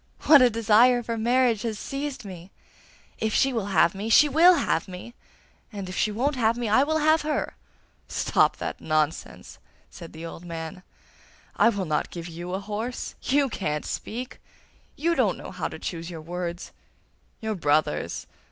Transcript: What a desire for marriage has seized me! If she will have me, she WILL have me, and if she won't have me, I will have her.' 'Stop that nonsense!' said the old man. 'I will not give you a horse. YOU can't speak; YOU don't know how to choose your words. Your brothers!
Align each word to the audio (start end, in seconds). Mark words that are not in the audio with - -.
What 0.23 0.41
a 0.41 0.49
desire 0.49 1.03
for 1.03 1.15
marriage 1.15 1.61
has 1.61 1.77
seized 1.77 2.25
me! 2.25 2.49
If 3.19 3.35
she 3.35 3.53
will 3.53 3.67
have 3.67 3.93
me, 3.93 4.09
she 4.09 4.27
WILL 4.27 4.55
have 4.55 4.87
me, 4.87 5.13
and 5.71 5.87
if 5.87 5.95
she 5.95 6.11
won't 6.11 6.35
have 6.35 6.57
me, 6.57 6.67
I 6.67 6.81
will 6.81 6.97
have 6.97 7.21
her.' 7.21 7.55
'Stop 8.07 8.57
that 8.57 8.81
nonsense!' 8.81 9.59
said 9.91 10.11
the 10.13 10.25
old 10.25 10.43
man. 10.43 10.81
'I 11.57 11.69
will 11.69 11.85
not 11.85 12.09
give 12.09 12.27
you 12.27 12.55
a 12.55 12.59
horse. 12.59 13.13
YOU 13.21 13.47
can't 13.47 13.85
speak; 13.85 14.41
YOU 14.95 15.13
don't 15.13 15.37
know 15.37 15.51
how 15.51 15.67
to 15.67 15.77
choose 15.77 16.09
your 16.09 16.21
words. 16.21 16.71
Your 17.39 17.53
brothers! 17.53 18.25